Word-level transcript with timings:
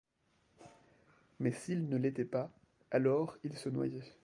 Mais 1.39 1.51
s'il 1.51 1.87
ne 1.87 1.95
l'était 1.95 2.25
pas, 2.25 2.49
alors 2.89 3.37
il 3.43 3.55
se 3.55 3.69
noyait. 3.69 4.01